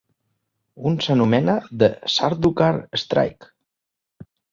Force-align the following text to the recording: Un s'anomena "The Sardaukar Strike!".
Un 0.91 0.95
s'anomena 1.07 1.57
"The 1.83 1.89
Sardaukar 2.13 2.71
Strike!". 3.03 3.51